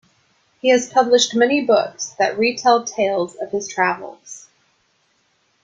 [0.61, 4.47] He has published many books that re-tell tales of his travels.